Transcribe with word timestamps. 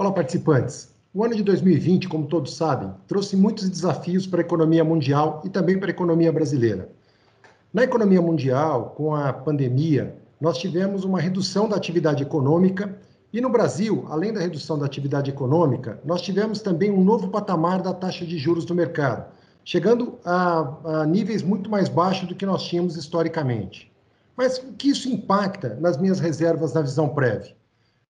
Olá, 0.00 0.10
participantes. 0.12 0.88
O 1.12 1.22
ano 1.22 1.36
de 1.36 1.42
2020, 1.42 2.08
como 2.08 2.26
todos 2.26 2.56
sabem, 2.56 2.90
trouxe 3.06 3.36
muitos 3.36 3.68
desafios 3.68 4.26
para 4.26 4.40
a 4.40 4.46
economia 4.46 4.82
mundial 4.82 5.42
e 5.44 5.50
também 5.50 5.78
para 5.78 5.88
a 5.88 5.90
economia 5.90 6.32
brasileira. 6.32 6.88
Na 7.70 7.82
economia 7.82 8.22
mundial, 8.22 8.94
com 8.96 9.14
a 9.14 9.30
pandemia, 9.30 10.16
nós 10.40 10.56
tivemos 10.56 11.04
uma 11.04 11.20
redução 11.20 11.68
da 11.68 11.76
atividade 11.76 12.22
econômica 12.22 12.96
e 13.30 13.42
no 13.42 13.50
Brasil, 13.50 14.06
além 14.08 14.32
da 14.32 14.40
redução 14.40 14.78
da 14.78 14.86
atividade 14.86 15.30
econômica, 15.30 16.00
nós 16.02 16.22
tivemos 16.22 16.62
também 16.62 16.90
um 16.90 17.04
novo 17.04 17.28
patamar 17.28 17.82
da 17.82 17.92
taxa 17.92 18.24
de 18.24 18.38
juros 18.38 18.64
do 18.64 18.74
mercado, 18.74 19.30
chegando 19.66 20.18
a, 20.24 21.00
a 21.02 21.04
níveis 21.04 21.42
muito 21.42 21.68
mais 21.68 21.90
baixos 21.90 22.26
do 22.26 22.34
que 22.34 22.46
nós 22.46 22.62
tínhamos 22.62 22.96
historicamente. 22.96 23.92
Mas 24.34 24.56
o 24.56 24.72
que 24.72 24.88
isso 24.88 25.10
impacta 25.10 25.76
nas 25.78 25.98
minhas 25.98 26.20
reservas 26.20 26.72
na 26.72 26.80
visão 26.80 27.10
prévia? 27.10 27.59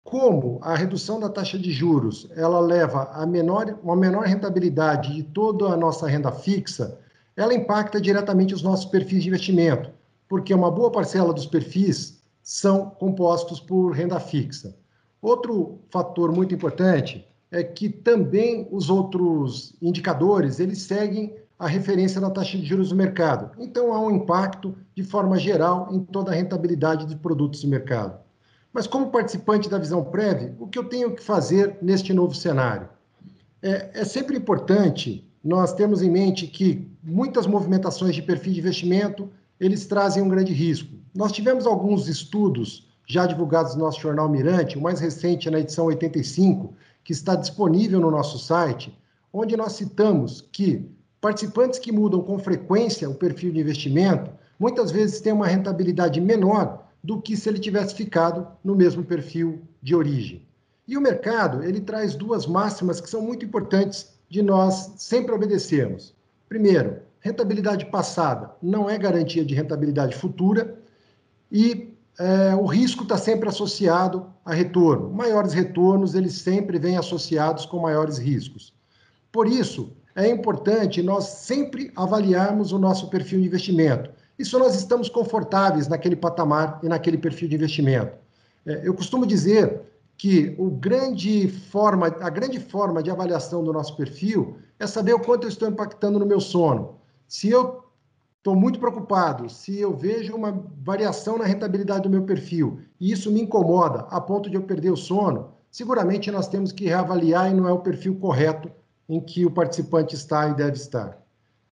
Como 0.07 0.57
a 0.61 0.73
redução 0.73 1.19
da 1.19 1.27
taxa 1.27 1.59
de 1.59 1.69
juros 1.69 2.29
ela 2.33 2.61
leva 2.61 3.09
a 3.11 3.25
menor, 3.25 3.77
uma 3.83 3.93
menor 3.93 4.23
rentabilidade 4.23 5.13
de 5.13 5.21
toda 5.21 5.65
a 5.65 5.75
nossa 5.75 6.07
renda 6.07 6.31
fixa, 6.31 6.97
ela 7.35 7.53
impacta 7.53 7.99
diretamente 7.99 8.53
os 8.53 8.61
nossos 8.61 8.85
perfis 8.85 9.23
de 9.23 9.27
investimento, 9.27 9.91
porque 10.29 10.53
uma 10.53 10.71
boa 10.71 10.89
parcela 10.89 11.33
dos 11.33 11.45
perfis 11.45 12.21
são 12.41 12.89
compostos 12.91 13.59
por 13.59 13.91
renda 13.91 14.17
fixa. 14.17 14.77
Outro 15.21 15.79
fator 15.89 16.31
muito 16.31 16.55
importante 16.55 17.27
é 17.51 17.61
que 17.61 17.89
também 17.89 18.65
os 18.71 18.89
outros 18.89 19.75
indicadores 19.81 20.61
eles 20.61 20.83
seguem 20.83 21.35
a 21.59 21.67
referência 21.67 22.21
da 22.21 22.29
taxa 22.29 22.57
de 22.57 22.65
juros 22.65 22.91
do 22.91 22.95
mercado. 22.95 23.51
Então 23.59 23.93
há 23.93 23.99
um 23.99 24.11
impacto 24.11 24.73
de 24.95 25.03
forma 25.03 25.37
geral 25.37 25.89
em 25.91 25.99
toda 25.99 26.31
a 26.31 26.33
rentabilidade 26.33 27.05
de 27.05 27.15
produtos 27.17 27.61
do 27.61 27.67
mercado. 27.67 28.25
Mas, 28.77 28.85
como 28.85 29.09
participante 29.09 29.67
da 29.67 29.79
visão 29.79 30.03
prévia, 30.03 30.55
o 30.59 30.67
que 30.67 30.77
eu 30.77 30.83
tenho 30.83 31.09
que 31.15 31.23
fazer 31.23 31.79
neste 31.81 32.13
novo 32.13 32.35
cenário? 32.35 32.87
É, 33.59 34.01
é 34.01 34.05
sempre 34.05 34.37
importante 34.37 35.27
nós 35.43 35.73
termos 35.73 36.03
em 36.03 36.11
mente 36.11 36.45
que 36.45 36.87
muitas 37.01 37.47
movimentações 37.47 38.13
de 38.13 38.21
perfil 38.21 38.53
de 38.53 38.59
investimento 38.59 39.31
eles 39.59 39.87
trazem 39.87 40.21
um 40.21 40.29
grande 40.29 40.53
risco. 40.53 40.93
Nós 41.15 41.31
tivemos 41.31 41.65
alguns 41.65 42.07
estudos 42.07 42.87
já 43.07 43.25
divulgados 43.25 43.73
no 43.73 43.83
nosso 43.83 43.99
jornal 43.99 44.29
Mirante, 44.29 44.77
o 44.77 44.81
mais 44.81 44.99
recente 44.99 45.47
é 45.47 45.51
na 45.51 45.59
edição 45.59 45.85
85, 45.85 46.75
que 47.03 47.13
está 47.13 47.33
disponível 47.33 47.99
no 47.99 48.11
nosso 48.11 48.37
site, 48.37 48.95
onde 49.33 49.57
nós 49.57 49.71
citamos 49.71 50.47
que 50.51 50.87
participantes 51.19 51.79
que 51.79 51.91
mudam 51.91 52.21
com 52.21 52.37
frequência 52.37 53.09
o 53.09 53.15
perfil 53.15 53.51
de 53.51 53.59
investimento, 53.59 54.29
muitas 54.59 54.91
vezes 54.91 55.19
têm 55.19 55.33
uma 55.33 55.47
rentabilidade 55.47 56.21
menor 56.21 56.86
do 57.07 57.21
que 57.21 57.37
se 57.37 57.47
ele 57.47 57.57
tivesse 57.57 57.95
ficado 57.95 58.45
no 58.61 58.75
mesmo 58.75 59.01
perfil 59.01 59.61
de 59.81 59.95
origem. 59.95 60.45
E 60.85 60.97
o 60.97 61.01
mercado, 61.01 61.63
ele 61.63 61.79
traz 61.79 62.15
duas 62.15 62.45
máximas 62.45 62.99
que 62.99 63.09
são 63.09 63.21
muito 63.21 63.45
importantes 63.45 64.11
de 64.27 64.41
nós 64.41 64.91
sempre 64.97 65.33
obedecermos. 65.33 66.13
Primeiro, 66.49 66.97
rentabilidade 67.21 67.85
passada 67.85 68.51
não 68.61 68.89
é 68.89 68.97
garantia 68.97 69.45
de 69.45 69.55
rentabilidade 69.55 70.17
futura 70.17 70.77
e 71.49 71.93
é, 72.19 72.53
o 72.55 72.65
risco 72.65 73.03
está 73.03 73.17
sempre 73.17 73.47
associado 73.47 74.27
a 74.43 74.53
retorno. 74.53 75.09
Maiores 75.09 75.53
retornos, 75.53 76.13
eles 76.13 76.33
sempre 76.33 76.77
vêm 76.77 76.97
associados 76.97 77.65
com 77.65 77.79
maiores 77.79 78.17
riscos. 78.17 78.73
Por 79.31 79.47
isso, 79.47 79.93
é 80.13 80.27
importante 80.27 81.01
nós 81.01 81.23
sempre 81.23 81.89
avaliarmos 81.95 82.73
o 82.73 82.77
nosso 82.77 83.09
perfil 83.09 83.39
de 83.39 83.47
investimento 83.47 84.16
isso 84.37 84.59
nós 84.59 84.75
estamos 84.75 85.09
confortáveis 85.09 85.87
naquele 85.87 86.15
patamar 86.15 86.79
e 86.83 86.87
naquele 86.87 87.17
perfil 87.17 87.49
de 87.49 87.55
investimento. 87.55 88.13
É, 88.65 88.87
eu 88.87 88.93
costumo 88.93 89.25
dizer 89.25 89.81
que 90.17 90.55
o 90.57 90.69
grande 90.69 91.47
forma, 91.47 92.07
a 92.07 92.29
grande 92.29 92.59
forma 92.59 93.03
de 93.03 93.11
avaliação 93.11 93.63
do 93.63 93.71
nosso 93.71 93.95
perfil 93.95 94.57
é 94.79 94.87
saber 94.87 95.13
o 95.13 95.19
quanto 95.19 95.43
eu 95.45 95.49
estou 95.49 95.67
impactando 95.67 96.19
no 96.19 96.25
meu 96.25 96.39
sono. 96.39 96.95
Se 97.27 97.49
eu 97.49 97.83
estou 98.37 98.55
muito 98.55 98.79
preocupado, 98.79 99.49
se 99.49 99.79
eu 99.79 99.95
vejo 99.95 100.35
uma 100.35 100.63
variação 100.83 101.37
na 101.37 101.45
rentabilidade 101.45 102.03
do 102.03 102.09
meu 102.09 102.23
perfil 102.23 102.79
e 102.99 103.11
isso 103.11 103.31
me 103.31 103.41
incomoda 103.41 104.07
a 104.09 104.21
ponto 104.21 104.49
de 104.49 104.55
eu 104.55 104.63
perder 104.63 104.91
o 104.91 104.97
sono, 104.97 105.51
seguramente 105.69 106.31
nós 106.31 106.47
temos 106.47 106.71
que 106.71 106.85
reavaliar 106.85 107.51
e 107.51 107.53
não 107.53 107.67
é 107.67 107.71
o 107.71 107.79
perfil 107.79 108.15
correto 108.15 108.71
em 109.09 109.19
que 109.19 109.45
o 109.45 109.51
participante 109.51 110.15
está 110.15 110.47
e 110.49 110.55
deve 110.55 110.77
estar. 110.77 111.17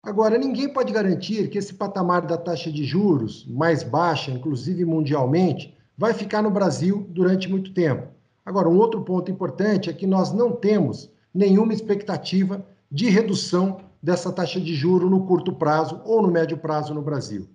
Agora, 0.03 0.38
ninguém 0.38 0.68
pode 0.68 0.91
garantir 0.91 1.50
que 1.50 1.58
esse 1.58 1.74
patamar 1.75 2.28
da 2.28 2.38
taxa 2.38 2.69
de 2.69 2.84
juros 2.84 3.46
mais 3.47 3.84
baixa, 3.84 4.31
inclusive 4.31 4.84
mundialmente, 4.84 5.74
vai 5.97 6.14
ficar 6.14 6.41
no 6.41 6.52
Brasil 6.52 7.08
durante 7.12 7.50
muito 7.50 7.74
tempo. 7.74 8.09
Agora, 8.46 8.68
um 8.68 8.78
outro 8.78 9.02
ponto 9.02 9.31
importante 9.31 9.90
é 9.90 9.94
que 9.94 10.06
nós 10.06 10.34
não 10.34 10.52
temos 10.52 11.09
nenhuma 11.34 11.74
expectativa 11.74 12.66
de 12.91 13.09
redução 13.09 13.80
dessa 14.02 14.30
taxa 14.30 14.59
de 14.59 14.75
juro 14.75 15.09
no 15.09 15.25
curto 15.25 15.53
prazo 15.53 16.02
ou 16.03 16.22
no 16.22 16.30
médio 16.30 16.58
prazo 16.58 16.94
no 16.94 17.02
Brasil. 17.02 17.47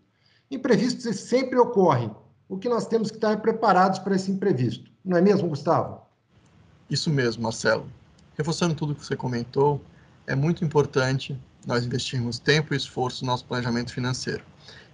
Imprevistos 0.51 1.21
sempre 1.21 1.59
ocorrem. 1.59 2.11
O 2.49 2.57
que 2.57 2.71
nós 2.71 2.87
temos 2.87 3.11
que 3.11 3.19
estar 3.19 3.43
preparados 3.43 3.99
para 3.99 4.17
esse 4.17 4.31
imprevisto. 4.31 4.91
Não 5.05 5.19
é 5.19 5.21
mesmo, 5.21 5.51
Gustavo? 5.51 6.01
Isso 6.89 7.11
mesmo, 7.11 7.43
Marcelo. 7.43 7.85
Reforçando 8.39 8.75
tudo 8.75 8.95
que 8.95 9.05
você 9.05 9.15
comentou, 9.15 9.83
é 10.27 10.35
muito 10.35 10.65
importante 10.65 11.39
nós 11.69 11.85
investirmos 11.85 12.39
tempo 12.39 12.73
e 12.73 12.77
esforço 12.79 13.25
no 13.25 13.31
nosso 13.31 13.45
planejamento 13.45 13.93
financeiro. 13.93 14.43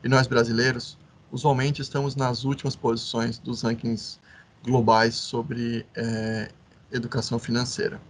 E 0.02 0.08
nós 0.08 0.26
brasileiros, 0.26 0.98
usualmente, 1.30 1.80
estamos 1.80 2.16
nas 2.16 2.44
últimas 2.44 2.74
posições 2.74 3.38
dos 3.38 3.62
rankings 3.62 4.18
globais 4.64 5.14
sobre 5.14 5.86
é, 5.94 6.50
educação 6.90 7.38
financeira. 7.38 8.00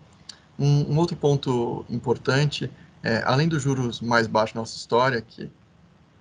Um, 0.59 0.93
um, 0.93 0.99
outro 0.99 1.15
ponto 1.15 1.85
importante, 1.91 2.71
é, 3.03 3.23
além 3.27 3.49
dos 3.49 3.63
juros 3.63 4.01
mais 4.01 4.27
baixos 4.27 4.55
na 4.55 4.63
nossa 4.63 4.77
história, 4.77 5.21
que 5.21 5.51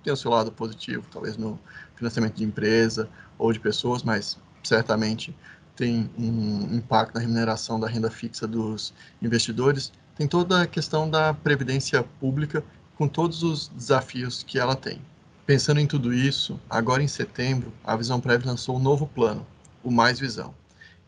tem 0.02 0.12
o 0.12 0.16
seu 0.16 0.30
lado 0.30 0.52
positivo, 0.52 1.06
talvez 1.10 1.38
no 1.38 1.58
financiamento 1.96 2.34
de 2.34 2.44
empresa 2.44 3.08
ou 3.38 3.54
de 3.54 3.58
pessoas, 3.58 4.02
mas 4.02 4.38
certamente 4.62 5.34
tem 5.74 6.10
um 6.18 6.76
impacto 6.76 7.14
na 7.14 7.20
remuneração 7.20 7.80
da 7.80 7.88
renda 7.88 8.10
fixa 8.10 8.46
dos 8.46 8.92
investidores, 9.22 9.92
tem 10.16 10.28
toda 10.28 10.62
a 10.62 10.66
questão 10.66 11.10
da 11.10 11.34
previdência 11.34 12.02
pública 12.20 12.64
com 12.96 13.08
todos 13.08 13.42
os 13.42 13.68
desafios 13.68 14.42
que 14.42 14.58
ela 14.58 14.76
tem. 14.76 15.00
Pensando 15.44 15.80
em 15.80 15.86
tudo 15.86 16.14
isso, 16.14 16.58
agora 16.70 17.02
em 17.02 17.08
setembro, 17.08 17.72
a 17.84 17.96
Visão 17.96 18.20
Prévia 18.20 18.46
lançou 18.46 18.76
um 18.76 18.80
novo 18.80 19.06
plano, 19.06 19.46
o 19.82 19.90
Mais 19.90 20.18
Visão. 20.18 20.54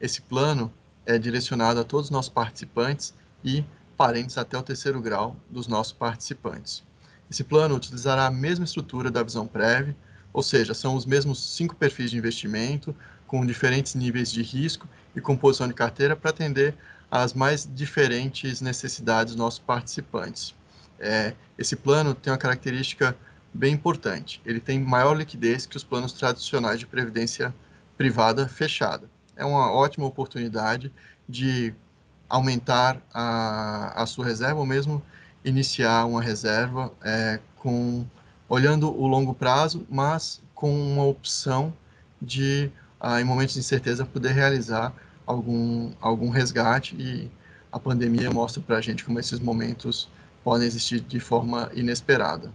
Esse 0.00 0.20
plano 0.20 0.72
é 1.06 1.16
direcionado 1.16 1.80
a 1.80 1.84
todos 1.84 2.06
os 2.06 2.10
nossos 2.10 2.30
participantes 2.30 3.14
e 3.42 3.64
parentes 3.96 4.36
até 4.36 4.58
o 4.58 4.62
terceiro 4.62 5.00
grau 5.00 5.36
dos 5.48 5.68
nossos 5.68 5.92
participantes. 5.92 6.82
Esse 7.30 7.44
plano 7.44 7.76
utilizará 7.76 8.26
a 8.26 8.30
mesma 8.30 8.64
estrutura 8.64 9.10
da 9.10 9.22
Visão 9.22 9.46
Prévia, 9.46 9.96
ou 10.32 10.42
seja, 10.42 10.74
são 10.74 10.94
os 10.94 11.06
mesmos 11.06 11.54
cinco 11.54 11.74
perfis 11.74 12.10
de 12.10 12.18
investimento, 12.18 12.94
com 13.26 13.46
diferentes 13.46 13.94
níveis 13.94 14.30
de 14.30 14.42
risco 14.42 14.86
e 15.14 15.20
composição 15.20 15.66
de 15.66 15.74
carteira 15.74 16.14
para 16.14 16.30
atender 16.30 16.76
as 17.10 17.32
mais 17.32 17.68
diferentes 17.72 18.60
necessidades 18.60 19.34
dos 19.34 19.42
nossos 19.42 19.58
participantes. 19.58 20.54
É, 20.98 21.34
esse 21.58 21.76
plano 21.76 22.14
tem 22.14 22.32
uma 22.32 22.38
característica 22.38 23.16
bem 23.52 23.74
importante. 23.74 24.40
Ele 24.44 24.60
tem 24.60 24.80
maior 24.80 25.14
liquidez 25.14 25.66
que 25.66 25.76
os 25.76 25.84
planos 25.84 26.12
tradicionais 26.12 26.78
de 26.78 26.86
previdência 26.86 27.54
privada 27.96 28.48
fechada. 28.48 29.08
É 29.34 29.44
uma 29.44 29.72
ótima 29.72 30.06
oportunidade 30.06 30.92
de 31.28 31.74
aumentar 32.28 33.00
a, 33.12 34.02
a 34.02 34.06
sua 34.06 34.24
reserva 34.24 34.58
ou 34.58 34.66
mesmo 34.66 35.02
iniciar 35.44 36.04
uma 36.06 36.20
reserva 36.20 36.92
é, 37.02 37.40
com 37.56 38.04
olhando 38.48 38.88
o 38.88 39.06
longo 39.06 39.34
prazo, 39.34 39.86
mas 39.88 40.42
com 40.54 40.70
uma 40.70 41.04
opção 41.04 41.72
de, 42.20 42.70
ah, 43.00 43.20
em 43.20 43.24
momentos 43.24 43.54
de 43.54 43.60
incerteza, 43.60 44.04
poder 44.04 44.32
realizar 44.32 44.92
algum, 45.26 45.92
algum 46.00 46.30
resgate 46.30 46.94
e 46.96 47.30
a 47.72 47.78
pandemia 47.78 48.30
mostra 48.30 48.62
para 48.62 48.78
a 48.78 48.80
gente 48.80 49.04
como 49.04 49.18
esses 49.18 49.38
momentos 49.40 50.08
podem 50.44 50.66
existir 50.66 51.00
de 51.00 51.18
forma 51.18 51.70
inesperada. 51.74 52.50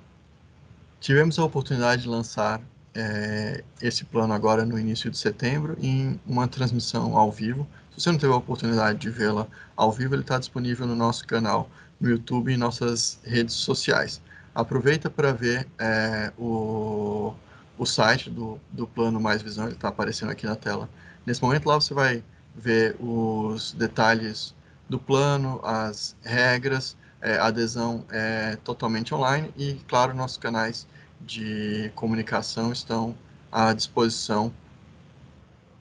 Tivemos 0.99 1.37
a 1.37 1.43
oportunidade 1.43 2.03
de 2.03 2.07
lançar 2.07 2.61
é, 2.93 3.63
esse 3.81 4.05
plano 4.05 4.33
agora 4.33 4.65
no 4.65 4.77
início 4.79 5.09
de 5.09 5.17
setembro 5.17 5.77
em 5.81 6.19
uma 6.25 6.47
transmissão 6.47 7.17
ao 7.17 7.31
vivo. 7.31 7.67
Se 7.91 8.01
você 8.01 8.11
não 8.11 8.17
teve 8.17 8.33
a 8.33 8.37
oportunidade 8.37 8.99
de 8.99 9.09
vê-la 9.09 9.47
ao 9.75 9.91
vivo, 9.91 10.15
ele 10.15 10.21
está 10.21 10.39
disponível 10.39 10.87
no 10.87 10.95
nosso 10.95 11.25
canal 11.27 11.69
no 11.99 12.09
YouTube 12.09 12.51
e 12.51 12.55
em 12.55 12.57
nossas 12.57 13.19
redes 13.23 13.55
sociais. 13.55 14.21
Aproveita 14.55 15.09
para 15.09 15.31
ver 15.31 15.67
é, 15.79 16.31
o, 16.37 17.33
o 17.77 17.85
site 17.85 18.29
do, 18.29 18.59
do 18.71 18.87
Plano 18.87 19.19
Mais 19.19 19.41
Visão, 19.41 19.65
ele 19.65 19.75
está 19.75 19.89
aparecendo 19.89 20.31
aqui 20.31 20.45
na 20.45 20.55
tela. 20.55 20.89
Nesse 21.25 21.41
momento 21.41 21.65
lá 21.67 21.75
você 21.75 21.93
vai 21.93 22.23
ver 22.55 22.95
os 22.99 23.73
detalhes 23.73 24.53
do 24.89 24.99
plano, 24.99 25.59
as 25.63 26.15
regras, 26.21 26.95
é, 27.21 27.37
adesão 27.37 28.03
é 28.09 28.57
totalmente 28.63 29.13
online 29.13 29.53
e, 29.55 29.75
claro, 29.87 30.13
nossos 30.13 30.37
canais 30.37 30.87
de 31.19 31.91
comunicação 31.95 32.71
estão 32.71 33.15
à 33.51 33.73
disposição. 33.73 34.51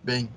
Bem, 0.03 0.29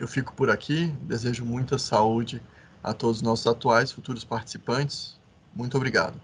eu 0.00 0.08
fico 0.08 0.32
por 0.34 0.50
aqui, 0.50 0.94
desejo 1.02 1.44
muita 1.44 1.78
saúde 1.78 2.40
A 2.82 2.92
todos 2.94 3.16
os 3.16 3.22
nossos 3.22 3.46
atuais 3.46 3.90
e 3.90 3.94
futuros 3.94 4.24
participantes, 4.24 5.18
muito 5.54 5.76
obrigado. 5.76 6.14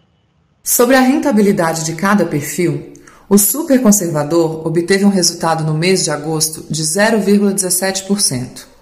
Sobre 0.62 0.96
a 0.96 1.00
rentabilidade 1.00 1.84
de 1.84 1.94
cada 1.94 2.24
perfil, 2.24 2.94
o 3.28 3.36
superconservador 3.36 4.66
obteve 4.66 5.04
um 5.04 5.08
resultado 5.08 5.64
no 5.64 5.74
mês 5.74 6.04
de 6.04 6.10
agosto 6.10 6.64
de 6.70 6.82
0,17%. 6.82 8.73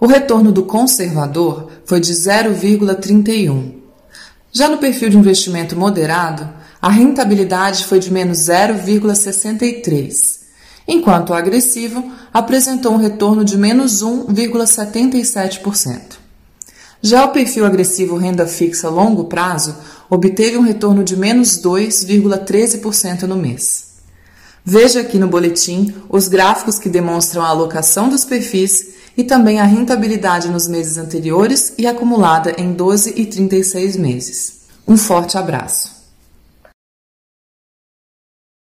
O 0.00 0.06
retorno 0.06 0.50
do 0.52 0.64
conservador 0.64 1.70
foi 1.84 2.00
de 2.00 2.12
0,31%. 2.12 3.74
Já 4.52 4.68
no 4.68 4.78
perfil 4.78 5.10
de 5.10 5.18
investimento 5.18 5.76
moderado, 5.76 6.48
a 6.80 6.88
rentabilidade 6.88 7.84
foi 7.86 7.98
de 7.98 8.12
menos 8.12 8.38
0,63%, 8.38 10.38
enquanto 10.86 11.30
o 11.30 11.34
agressivo 11.34 12.12
apresentou 12.32 12.92
um 12.92 12.98
retorno 12.98 13.44
de 13.44 13.58
menos 13.58 14.00
1,77%. 14.02 16.22
Já 17.02 17.24
o 17.24 17.32
perfil 17.32 17.66
agressivo 17.66 18.16
renda 18.16 18.46
fixa 18.46 18.88
longo 18.88 19.24
prazo 19.24 19.74
obteve 20.08 20.56
um 20.56 20.62
retorno 20.62 21.02
de 21.02 21.16
menos 21.16 21.60
2,13% 21.60 23.22
no 23.22 23.34
mês. 23.36 23.94
Veja 24.64 25.00
aqui 25.00 25.18
no 25.18 25.26
boletim 25.28 25.92
os 26.08 26.28
gráficos 26.28 26.78
que 26.78 26.88
demonstram 26.88 27.42
a 27.42 27.48
alocação 27.48 28.08
dos 28.08 28.24
perfis 28.24 28.94
e 29.16 29.24
também 29.24 29.60
a 29.60 29.64
rentabilidade 29.64 30.48
nos 30.48 30.66
meses 30.66 30.98
anteriores 30.98 31.74
e 31.78 31.86
acumulada 31.86 32.54
em 32.58 32.72
12 32.72 33.14
e 33.16 33.26
36 33.26 33.96
meses. 33.96 34.60
Um 34.86 34.96
forte 34.96 35.38
abraço! 35.38 35.93